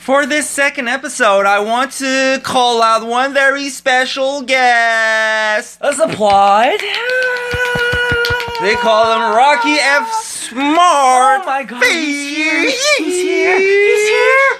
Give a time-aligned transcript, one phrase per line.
[0.00, 5.78] For this second episode, I want to call out one very special guest.
[5.82, 6.80] Let's applaud.
[8.62, 10.10] They call him Rocky F.
[10.22, 11.42] Smart.
[11.42, 12.60] Oh my god, he's here.
[12.96, 13.58] He's here.
[13.58, 14.58] He's here.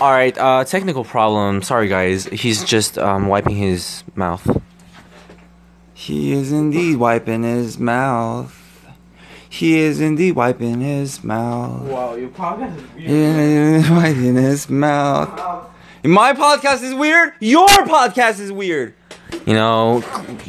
[0.00, 1.62] All right, uh, technical problem.
[1.62, 2.26] Sorry, guys.
[2.26, 4.62] He's just um, wiping his mouth.
[5.94, 8.61] He is indeed wiping his mouth.
[9.52, 11.82] He is indeed wiping his mouth.
[11.82, 15.68] Wow, your podcast is He is wiping his mouth.
[16.02, 17.34] My podcast is weird.
[17.38, 18.94] Your podcast is weird.
[19.44, 20.02] You know,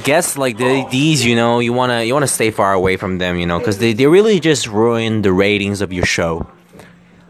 [0.06, 3.38] guests like the, these, you know, you wanna you wanna stay far away from them,
[3.38, 6.48] you know, because they, they really just ruin the ratings of your show.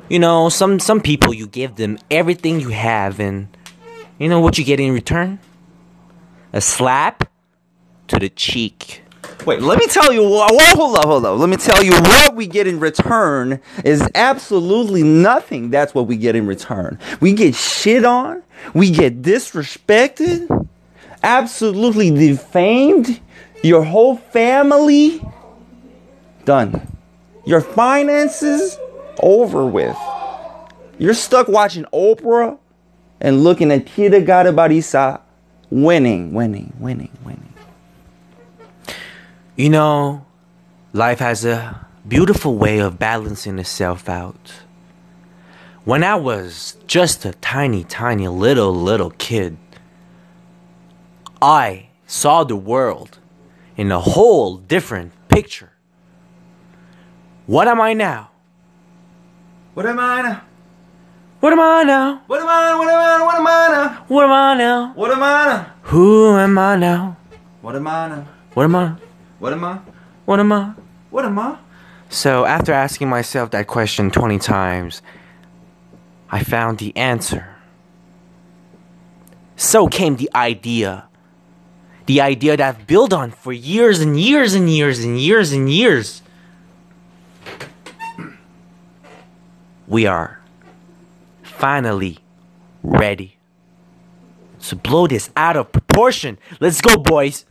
[0.10, 3.48] You know, some some people you give them everything you have, and
[4.20, 5.40] you know what you get in return?
[6.54, 7.28] A slap
[8.10, 9.03] to the cheek.
[9.46, 10.24] Wait, let me tell you.
[10.24, 11.38] Whoa, hold up, hold up.
[11.38, 15.70] Let me tell you what we get in return is absolutely nothing.
[15.70, 16.98] That's what we get in return.
[17.20, 18.44] We get shit on.
[18.74, 20.68] We get disrespected.
[21.22, 23.20] Absolutely defamed.
[23.64, 25.22] Your whole family
[26.46, 26.88] done.
[27.46, 28.78] Your finances
[29.22, 29.98] over with.
[30.98, 32.58] You're stuck watching Oprah
[33.20, 35.22] and looking at Tita Garabarisa
[35.70, 37.53] winning, winning, winning, winning.
[39.56, 40.26] You know,
[40.94, 44.52] life has a beautiful way of balancing itself out.
[45.86, 49.58] When I was just a tiny, tiny little, little kid,
[51.40, 53.20] I saw the world
[53.78, 55.70] in a whole different picture.
[57.46, 58.32] What am I now?
[59.76, 60.42] What am I now?
[61.42, 62.22] What am I now?
[62.26, 62.76] What am I?
[62.76, 63.24] What am I?
[63.24, 64.04] What am I now?
[64.08, 64.94] What am I now?
[64.96, 65.72] What am I now?
[65.84, 67.18] Who am I now?
[67.62, 68.28] What am I now?
[68.54, 68.96] What am I?
[69.44, 69.80] What am I?
[70.24, 70.74] What am I?
[71.10, 71.58] What am I?
[72.08, 75.02] So, after asking myself that question 20 times,
[76.30, 77.54] I found the answer.
[79.58, 81.10] So came the idea.
[82.06, 85.70] The idea that I've built on for years and years and years and years and
[85.70, 86.22] years.
[89.90, 90.40] We are
[91.42, 92.20] finally
[92.82, 93.36] ready
[94.62, 96.38] to blow this out of proportion.
[96.62, 97.44] Let's go, boys.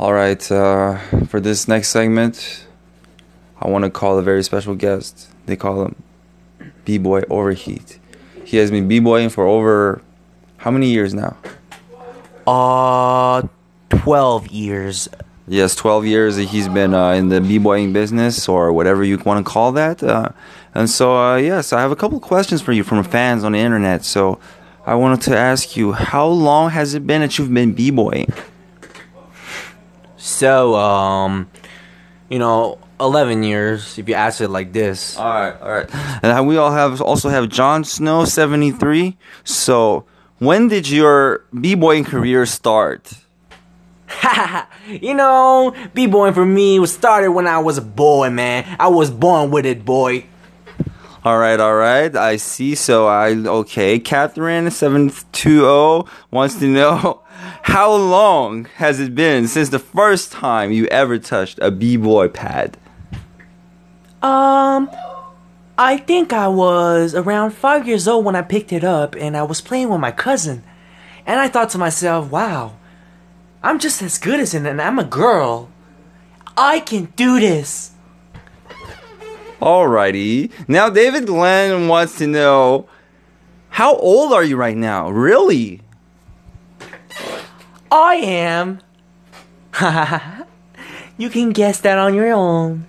[0.00, 0.50] All right.
[0.50, 0.96] Uh,
[1.26, 2.64] for this next segment,
[3.60, 5.28] I want to call a very special guest.
[5.44, 6.02] They call him
[6.86, 7.98] B-boy Overheat.
[8.46, 10.00] He has been b-boying for over
[10.56, 11.36] how many years now?
[12.46, 13.46] Uh,
[13.90, 15.06] 12 years.
[15.46, 19.44] Yes, 12 years that he's been uh, in the b-boying business or whatever you want
[19.44, 20.02] to call that.
[20.02, 20.30] Uh,
[20.74, 23.58] and so, uh, yes, I have a couple questions for you from fans on the
[23.58, 24.06] internet.
[24.06, 24.40] So,
[24.86, 28.32] I wanted to ask you, how long has it been that you've been b-boying?
[30.20, 31.50] So, um,
[32.28, 35.16] you know, 11 years, if you ask it like this.
[35.16, 35.88] All right, all right.
[36.22, 39.16] And we all have also have John Snow 73.
[39.44, 40.04] So,
[40.38, 43.14] when did your b-boying career start?
[44.86, 48.76] you know, b-boying for me was started when I was a boy, man.
[48.78, 50.26] I was born with it, boy.
[51.22, 52.14] All right, all right.
[52.16, 52.74] I see.
[52.74, 53.98] So I okay.
[53.98, 57.20] Catherine seven two zero wants to know
[57.62, 62.78] how long has it been since the first time you ever touched a b-boy pad?
[64.22, 64.90] Um,
[65.76, 69.42] I think I was around five years old when I picked it up and I
[69.42, 70.62] was playing with my cousin.
[71.26, 72.76] And I thought to myself, wow,
[73.62, 75.70] I'm just as good as him and I'm a girl.
[76.56, 77.92] I can do this.
[79.60, 80.50] Alrighty.
[80.68, 82.88] Now David Glenn wants to know
[83.70, 85.10] how old are you right now?
[85.10, 85.82] Really?
[87.92, 88.80] I am.
[91.18, 92.86] you can guess that on your own.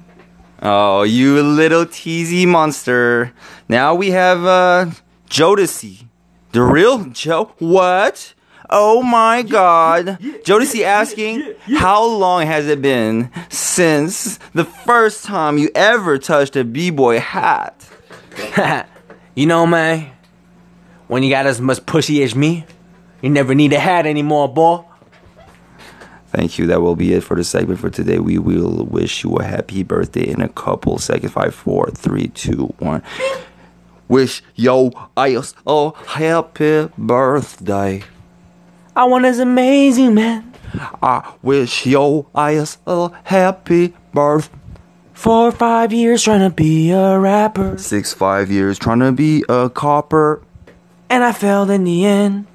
[0.62, 3.34] Oh, you little teasy monster.
[3.68, 4.92] Now we have uh
[5.30, 6.06] Jodeci.
[6.52, 8.34] The real Joe what?
[8.72, 10.18] Oh my god.
[10.46, 16.64] Jodeci asking how long has it been since the first time you ever touched a
[16.64, 17.86] B-boy hat?
[19.36, 20.10] you know, man,
[21.08, 22.66] when you got as much pussy as me,
[23.22, 24.86] you never need a hat anymore, boy.
[26.28, 26.66] Thank you.
[26.68, 28.20] That will be it for the segment for today.
[28.20, 31.34] We will wish you a happy birthday in a couple seconds.
[31.34, 33.04] Five, four, three, two, one.
[34.08, 38.04] Wish yo eyes a happy birthday.
[38.96, 40.54] I want this amazing, man.
[41.02, 44.50] I wish yo eyes a happy birth.
[45.14, 47.78] Four or five years trying to be a rapper.
[47.78, 50.42] Six, five years trying to be a copper.
[51.10, 52.48] And I failed in the end.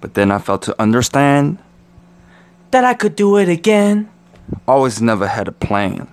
[0.00, 1.58] But then I felt to understand.
[2.70, 4.08] That I could do it again.
[4.66, 6.08] Always never had a plan.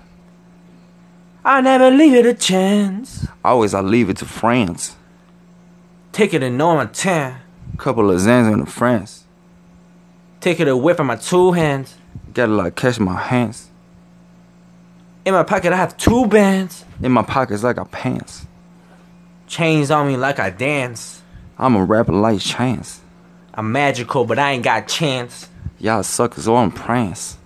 [1.45, 3.27] I never leave it a chance.
[3.45, 4.97] Always I leave it to friends.
[6.11, 7.37] Take it in no ten.
[7.77, 9.23] Couple of Zans in the friends.
[10.41, 11.95] Take it away from my two hands.
[12.33, 13.69] Gotta like catch my hands.
[15.25, 16.85] In my pocket, I have two bands.
[17.03, 18.45] In my pockets like I pants.
[19.47, 21.21] Chains on me like I dance.
[21.57, 23.01] I'm a rapper like Chance.
[23.53, 25.49] I'm magical, but I ain't got chance.
[25.79, 27.37] Y'all suckers on prance.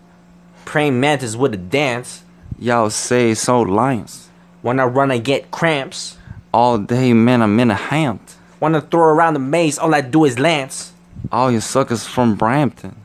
[0.65, 2.23] Praying mantis with a dance.
[2.59, 4.29] Y'all say so lions.
[4.61, 6.17] When I run, I get cramps.
[6.53, 8.29] All day, man, I'm in a hamp.
[8.59, 10.92] When I throw around the maze, all I do is lance.
[11.31, 12.95] All you suckers from Brampton.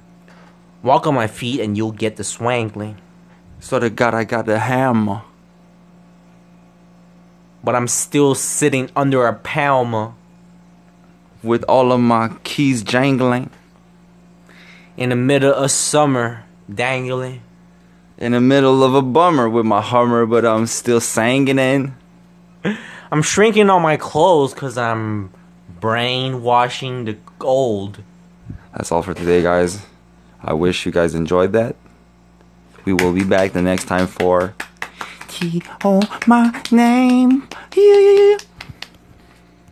[0.83, 2.99] Walk on my feet and you'll get the swangling.
[3.61, 5.23] So the God I got the hammer.
[7.63, 10.15] But I'm still sitting under a palmer.
[11.43, 13.51] With all of my keys jangling.
[14.97, 17.43] In the middle of summer, dangling.
[18.19, 21.95] In the middle of a bummer with my Hummer, but I'm still singing in.
[23.13, 25.31] I'm shrinking all my clothes because I'm
[25.81, 28.03] brainwashing the gold.
[28.77, 29.85] That's all for today, guys.
[30.43, 31.77] I wish you guys enjoyed that.
[32.85, 34.55] We will be back the next time for
[35.27, 37.49] Key Oh My Name.
[37.77, 38.37] Yeah, yeah, yeah.